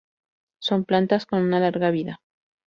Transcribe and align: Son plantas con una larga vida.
Son 0.59 0.83
plantas 0.83 1.27
con 1.27 1.43
una 1.43 1.59
larga 1.59 1.91
vida. 1.91 2.21